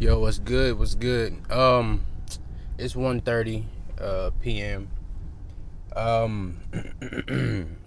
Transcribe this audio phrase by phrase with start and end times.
[0.00, 0.76] Yo, what's good?
[0.76, 1.36] What's good?
[1.52, 2.04] Um,
[2.76, 3.64] it's 1.30
[4.00, 4.88] uh, p.m.
[5.94, 6.58] Um,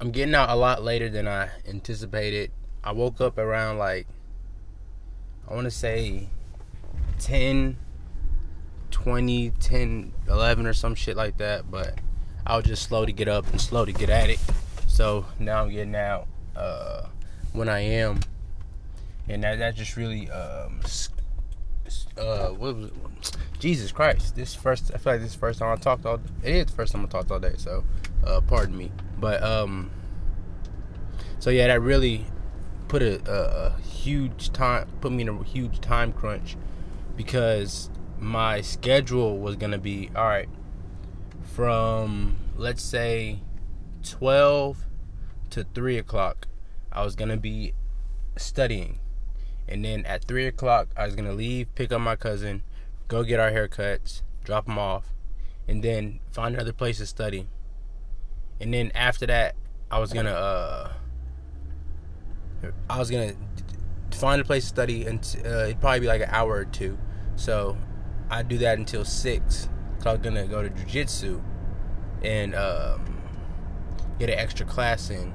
[0.00, 2.52] I'm getting out a lot later than I anticipated.
[2.82, 4.06] I woke up around like
[5.46, 6.30] I want to say
[7.18, 7.76] 10,
[8.90, 11.70] 20, 10, 11 or some shit like that.
[11.70, 11.98] But
[12.46, 14.40] I was just slow to get up and slow to get at it.
[14.86, 16.26] So now I'm getting out
[16.56, 17.08] uh,
[17.52, 18.20] when I am
[19.28, 20.80] and that that just really um
[22.16, 22.92] uh what was it?
[23.58, 24.36] Jesus Christ.
[24.36, 26.92] This first I feel like this first time I talked all it is the first
[26.92, 27.84] time I talked all day so
[28.26, 28.92] uh pardon me.
[29.18, 29.90] But um
[31.38, 32.26] so yeah that really
[32.88, 36.56] put a, a, a huge time put me in a huge time crunch
[37.16, 40.48] because my schedule was gonna be all right
[41.42, 43.40] from let's say
[44.02, 44.86] 12
[45.50, 46.46] to 3 o'clock
[46.92, 47.74] I was gonna be
[48.36, 48.98] studying
[49.68, 52.62] and then at three o'clock, I was gonna leave, pick up my cousin,
[53.06, 55.12] go get our haircuts, drop them off,
[55.66, 57.48] and then find another place to study.
[58.60, 59.54] And then after that,
[59.90, 60.92] I was gonna uh,
[62.90, 63.34] I was gonna
[64.12, 66.98] find a place to study, and uh, it'd probably be like an hour or two.
[67.36, 67.76] So
[68.30, 69.68] I'd do that until six.
[70.02, 71.42] So I was gonna go to jujitsu
[72.22, 73.22] and um,
[74.18, 75.32] get an extra class in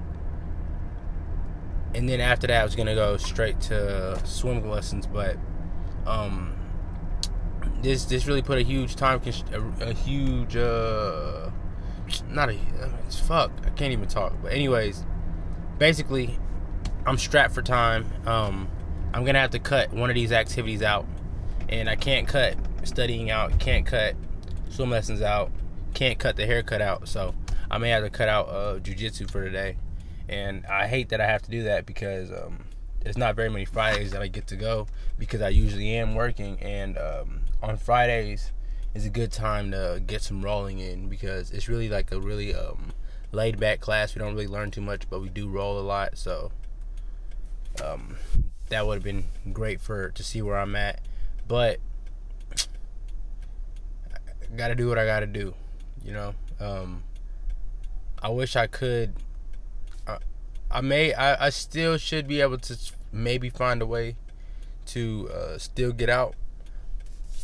[1.96, 5.06] and then after that, I was gonna go straight to swimming lessons.
[5.06, 5.38] But
[6.06, 6.56] um,
[7.82, 11.52] this this really put a huge time, a, a huge uh,
[12.30, 12.58] not a
[13.06, 13.52] it's fuck.
[13.66, 14.34] I can't even talk.
[14.42, 15.06] But anyways,
[15.78, 16.38] basically,
[17.06, 18.06] I'm strapped for time.
[18.26, 18.70] Um,
[19.14, 21.06] I'm gonna have to cut one of these activities out,
[21.70, 23.60] and I can't cut studying out.
[23.60, 24.16] Can't cut
[24.70, 25.52] swim lessons out.
[25.94, 27.08] Can't cut the haircut out.
[27.08, 27.36] So
[27.70, 29.78] I may have to cut out uh, jujitsu for today
[30.30, 32.66] and I hate that I have to do that because um,
[33.02, 36.60] there's not very many Fridays that I get to go because I usually am working,
[36.62, 38.52] and um, on Fridays
[38.94, 42.54] is a good time to get some rolling in because it's really like a really
[42.54, 42.94] um,
[43.32, 44.16] laid back class.
[44.16, 46.52] We don't really learn too much, but we do roll a lot, so
[47.84, 48.18] um,
[48.70, 51.02] that would have been great for to see where I'm at,
[51.48, 51.80] but.
[54.52, 55.56] I gotta do what I gotta do,
[56.06, 56.36] you know.
[56.60, 57.02] Um,
[58.22, 59.14] I wish I could
[60.74, 62.78] I may I, I still should be able to
[63.12, 64.16] maybe find a way
[64.88, 66.36] to uh, still get out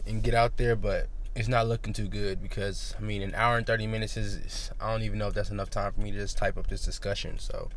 [0.07, 3.55] and get out there, but it's not looking too good because I mean an hour
[3.55, 6.17] and thirty minutes is, I don't even know if that's enough time for me to
[6.17, 7.37] just type up this discussion.
[7.37, 7.69] So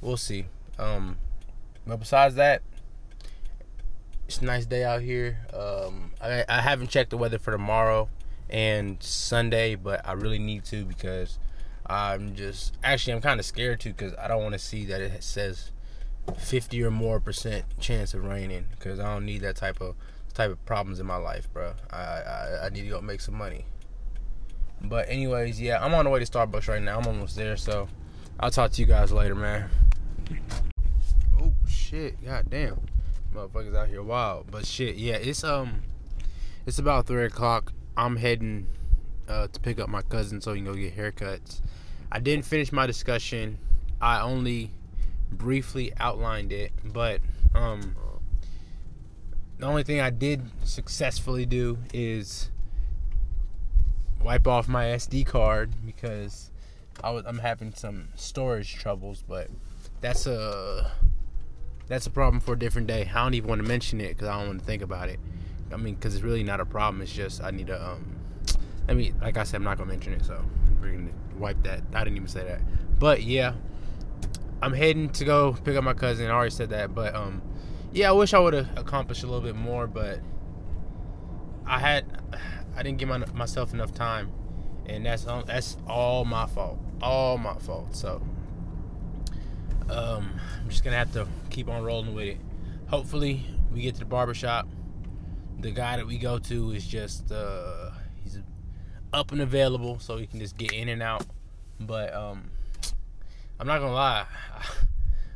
[0.00, 0.46] we'll see.
[0.78, 1.16] Um,
[1.84, 2.62] but besides that,
[4.28, 5.40] it's a nice day out here.
[5.52, 8.08] Um, I, I haven't checked the weather for tomorrow
[8.48, 11.38] and Sunday, but I really need to because
[11.86, 15.00] I'm just actually I'm kind of scared too because I don't want to see that
[15.00, 15.70] it says
[16.38, 19.96] 50 or more percent chance of raining because I don't need that type of
[20.32, 21.74] type of problems in my life, bro.
[21.90, 23.64] I, I I need to go make some money.
[24.80, 26.98] But anyways, yeah, I'm on the way to Starbucks right now.
[26.98, 27.88] I'm almost there, so
[28.40, 29.68] I'll talk to you guys later, man.
[31.40, 32.80] Oh shit, god damn,
[33.34, 34.50] motherfuckers out here wild.
[34.50, 35.82] But shit, yeah, it's um,
[36.66, 37.72] it's about three o'clock.
[37.96, 38.66] I'm heading
[39.32, 41.60] uh, to pick up my cousin so he can go get haircuts.
[42.10, 43.58] I didn't finish my discussion.
[44.00, 44.70] I only
[45.30, 47.20] briefly outlined it, but
[47.54, 47.96] um,
[49.58, 52.50] the only thing I did successfully do is
[54.22, 56.50] wipe off my SD card because
[57.02, 59.48] I was I'm having some storage troubles, but
[60.02, 60.92] that's a
[61.86, 63.10] that's a problem for a different day.
[63.10, 65.18] I don't even want to mention it because I don't want to think about it.
[65.72, 67.00] I mean, because it's really not a problem.
[67.00, 68.11] It's just I need to um
[68.88, 70.42] I mean, like I said, I'm not gonna mention it, so
[70.80, 71.82] we're gonna wipe that.
[71.94, 72.60] I didn't even say that.
[72.98, 73.54] But yeah,
[74.60, 76.26] I'm heading to go pick up my cousin.
[76.26, 77.42] I already said that, but um,
[77.92, 80.20] yeah, I wish I would have accomplished a little bit more, but
[81.66, 82.04] I had,
[82.76, 84.30] I didn't give my, myself enough time,
[84.86, 87.94] and that's that's all my fault, all my fault.
[87.94, 88.22] So
[89.88, 92.38] um, I'm just gonna have to keep on rolling with it.
[92.88, 94.68] Hopefully, we get to the barbershop.
[95.60, 97.91] The guy that we go to is just uh
[99.12, 101.26] up and available, so you can just get in and out.
[101.80, 102.50] But um,
[103.58, 104.26] I'm not gonna lie,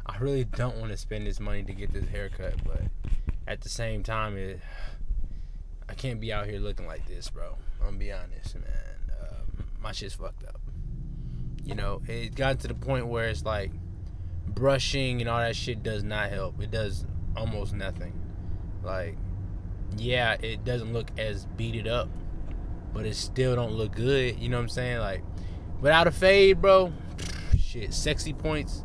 [0.06, 2.54] I really don't want to spend this money to get this haircut.
[2.64, 2.82] But
[3.46, 4.60] at the same time, it
[5.88, 7.56] I can't be out here looking like this, bro.
[7.80, 8.64] I'm gonna be honest, man.
[9.20, 10.60] Um, my shit's fucked up.
[11.64, 13.72] You know, it got to the point where it's like
[14.48, 16.60] brushing and all that shit does not help.
[16.60, 17.04] It does
[17.36, 18.12] almost nothing.
[18.82, 19.16] Like,
[19.96, 22.08] yeah, it doesn't look as beat up
[22.96, 24.38] but it still don't look good.
[24.38, 24.98] You know what I'm saying?
[24.98, 25.22] Like
[25.80, 26.92] without a fade, bro,
[27.58, 28.84] shit, sexy points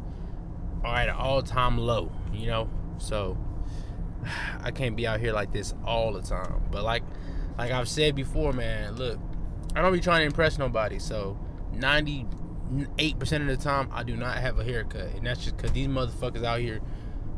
[0.83, 2.11] are at an all time low.
[2.33, 3.37] You know, so
[4.61, 6.63] I can't be out here like this all the time.
[6.71, 7.03] But like
[7.57, 9.19] like I've said before, man, look,
[9.75, 10.99] I don't be trying to impress nobody.
[10.99, 11.39] So
[11.75, 12.29] 98%
[13.41, 15.15] of the time, I do not have a haircut.
[15.15, 16.81] And that's just because these motherfuckers out here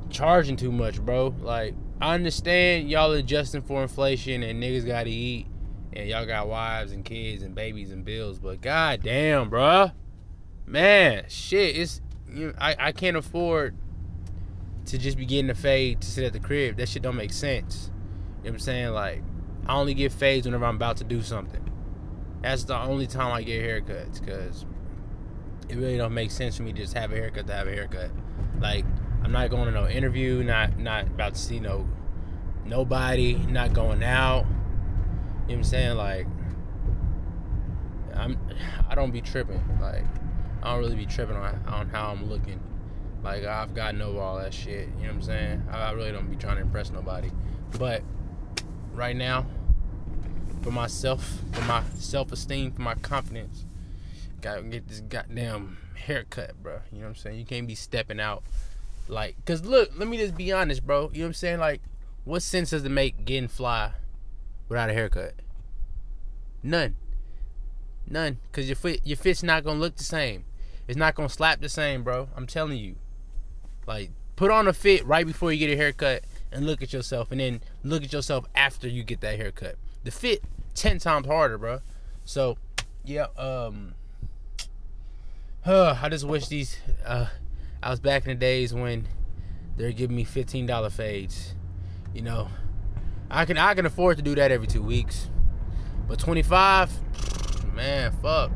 [0.10, 1.36] charging too much, bro.
[1.42, 5.48] Like, I understand y'all adjusting for inflation and niggas gotta eat.
[5.96, 8.40] And y'all got wives and kids and babies and bills.
[8.40, 9.92] But god damn, bro.
[10.66, 12.02] Man, shit, it's
[12.32, 13.76] you know, I, I can't afford
[14.86, 16.78] to just be getting a fade to sit at the crib.
[16.78, 17.92] That shit don't make sense.
[18.44, 18.90] You know what I'm saying?
[18.90, 19.22] Like,
[19.68, 21.62] I only get fades whenever I'm about to do something.
[22.42, 24.66] That's the only time I get haircuts because
[25.70, 27.72] it really don't make sense for me to just have a haircut to have a
[27.72, 28.12] haircut.
[28.60, 28.86] Like,
[29.24, 31.88] I'm not going to no interview, not not about to see no
[32.66, 34.46] nobody, not going out.
[35.48, 35.98] You know what I'm saying?
[35.98, 36.28] Like,
[38.16, 38.38] I'm
[38.90, 39.62] I don't be tripping.
[39.82, 40.06] Like,
[40.62, 42.62] I don't really be tripping on on how I'm looking.
[43.24, 44.88] Like I've gotten over all that shit.
[45.00, 45.64] You know what I'm saying?
[45.72, 47.32] I, I really don't be trying to impress nobody.
[47.78, 48.04] But
[48.94, 49.46] right now,
[50.62, 53.66] for myself, for my self-esteem, for my confidence,
[54.42, 56.80] gotta get this goddamn haircut, bro.
[56.92, 57.40] You know what I'm saying?
[57.40, 58.44] You can't be stepping out
[59.10, 61.10] like, cause look, let me just be honest, bro.
[61.14, 61.60] You know what I'm saying?
[61.60, 61.82] Like,
[62.24, 63.92] what sense does it make getting fly
[64.74, 65.36] without a haircut?
[66.62, 66.96] None.
[68.10, 68.38] None.
[68.52, 70.46] Cause your foot, your fit's not gonna look the same.
[70.88, 72.30] It's not gonna slap the same, bro.
[72.36, 72.96] I'm telling you.
[73.86, 77.32] Like, put on a fit right before you get a haircut and look at yourself,
[77.32, 79.76] and then look at yourself after you get that haircut.
[80.04, 80.44] The fit
[80.74, 81.80] ten times harder, bro.
[82.26, 82.58] So,
[83.04, 83.28] yeah.
[83.38, 83.94] Um.
[85.62, 86.78] huh, I just wish these.
[87.06, 87.28] Uh,
[87.82, 89.08] I was back in the days when
[89.78, 91.56] they're giving me fifteen dollar fades.
[92.14, 92.50] You know,
[93.34, 95.30] I can I can afford to do that every two weeks,
[96.08, 96.92] but twenty five,
[97.74, 98.52] man, fuck.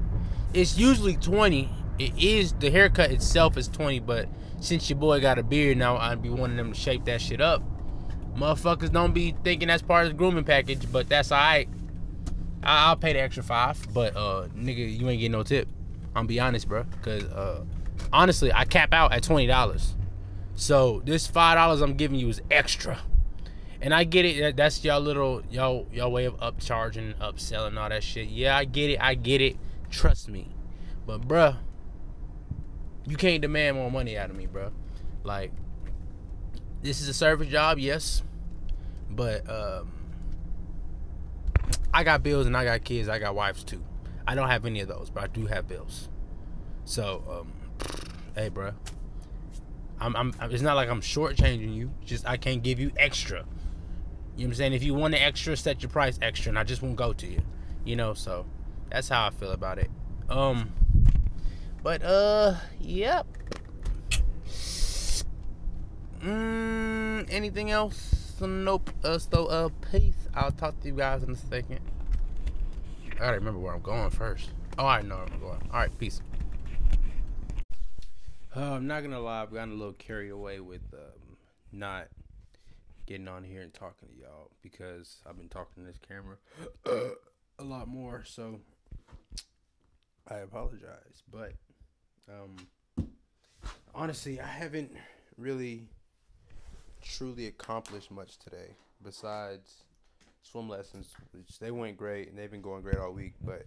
[0.53, 1.69] It's usually twenty.
[1.97, 4.29] It is the haircut itself is twenty, but
[4.59, 7.41] since your boy got a beard now, I'd be wanting them to shape that shit
[7.41, 7.63] up.
[8.35, 11.67] Motherfuckers don't be thinking that's part of the grooming package, but that's alright.
[12.61, 15.67] I'll pay the extra five, but uh, nigga, you ain't getting no tip.
[16.15, 17.63] I'm be honest, bro, because uh,
[18.13, 19.95] honestly, I cap out at twenty dollars.
[20.53, 22.99] So this five dollars I'm giving you is extra,
[23.81, 24.55] and I get it.
[24.55, 28.27] That's y'all little y'all y'all way of upcharging, upselling all that shit.
[28.27, 28.99] Yeah, I get it.
[29.01, 29.57] I get it.
[29.89, 30.49] Trust me,
[31.05, 31.57] but bruh,
[33.05, 34.71] you can't demand more money out of me, bro.
[35.23, 35.51] Like
[36.81, 38.23] this is a service job, yes,
[39.09, 39.91] but um,
[41.93, 43.09] I got bills and I got kids.
[43.09, 43.83] I got wives too.
[44.27, 46.09] I don't have any of those, but I do have bills.
[46.83, 47.53] So, um,
[48.35, 48.71] hey, bro,
[49.99, 50.33] I'm, I'm.
[50.51, 51.91] It's not like I'm shortchanging you.
[52.05, 53.45] Just I can't give you extra.
[54.37, 54.73] You know what I'm saying?
[54.73, 57.27] If you want an extra, set your price extra, and I just won't go to
[57.27, 57.41] you.
[57.83, 58.45] You know, so
[58.91, 59.89] that's how I feel about it.
[60.29, 60.71] Um,
[61.81, 63.25] but uh, yep.
[66.21, 68.35] Mm, anything else?
[68.39, 68.91] Nope.
[69.03, 70.27] Uh, so uh, peace.
[70.35, 71.79] I'll talk to you guys in a second.
[73.13, 74.51] I gotta remember where I'm going first.
[74.77, 75.69] Oh, I know where I'm going.
[75.73, 76.21] All right, peace.
[78.55, 81.37] Uh, I'm not gonna lie, I've gotten a little carried away with um,
[81.71, 82.07] not
[83.07, 86.35] getting on here and talking to y'all because I've been talking to this camera
[87.59, 88.23] a lot more.
[88.25, 88.59] So
[90.29, 91.53] I apologize, but
[92.29, 93.07] um,
[93.95, 94.91] honestly, I haven't
[95.37, 95.87] really
[97.01, 99.83] truly accomplished much today besides
[100.43, 103.35] swim lessons, which they went great and they've been going great all week.
[103.41, 103.63] But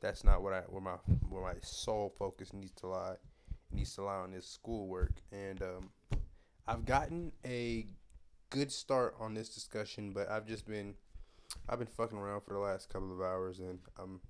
[0.00, 0.96] that's not what I where my
[1.30, 3.16] where my sole focus needs to lie.
[3.72, 5.88] Needs to lie on this schoolwork, and um,
[6.68, 7.86] I've gotten a
[8.52, 10.94] good start on this discussion, but I've just been
[11.68, 14.20] I've been fucking around for the last couple of hours, and I'm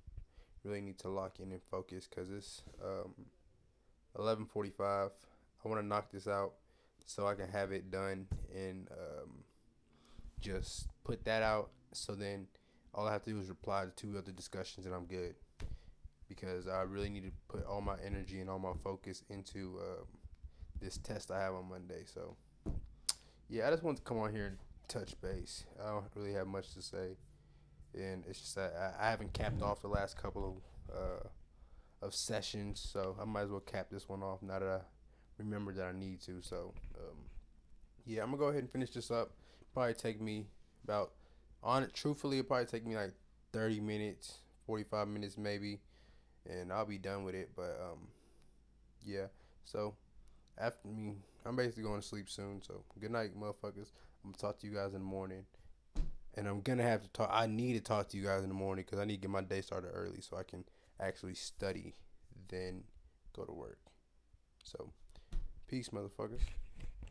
[0.63, 3.13] really need to lock in and focus because it's um,
[4.17, 5.11] 11:45.
[5.65, 6.53] I want to knock this out
[7.05, 9.43] so I can have it done and um,
[10.39, 11.71] just put that out.
[11.91, 12.47] So then
[12.93, 15.35] all I have to do is reply to two other discussions and I'm good.
[16.29, 20.07] Because I really need to put all my energy and all my focus into um,
[20.81, 22.03] this test I have on Monday.
[22.05, 22.35] So
[23.53, 24.57] yeah, I just wanted to come on here and
[24.87, 25.65] touch base.
[25.79, 27.17] I don't really have much to say,
[27.93, 31.27] and it's just I, I haven't capped off the last couple of uh,
[32.05, 34.79] of sessions, so I might as well cap this one off now that I
[35.37, 36.41] remember that I need to.
[36.41, 37.17] So, um,
[38.07, 39.29] yeah, I'm gonna go ahead and finish this up.
[39.71, 40.47] Probably take me
[40.83, 41.11] about
[41.61, 41.93] on it.
[41.93, 43.13] Truthfully, it probably take me like
[43.51, 45.79] 30 minutes, 45 minutes maybe,
[46.49, 47.51] and I'll be done with it.
[47.55, 48.07] But um,
[49.05, 49.27] yeah.
[49.63, 49.93] So
[50.57, 52.61] after me, I'm basically going to sleep soon.
[52.61, 53.91] So good night, motherfuckers.
[54.23, 55.45] I'm gonna talk to you guys in the morning.
[56.35, 57.29] And I'm gonna have to talk.
[57.31, 59.29] I need to talk to you guys in the morning because I need to get
[59.29, 60.63] my day started early so I can
[60.99, 61.95] actually study,
[62.49, 62.83] then
[63.35, 63.77] go to work.
[64.63, 64.89] So
[65.73, 66.41] Peace, motherfuckers.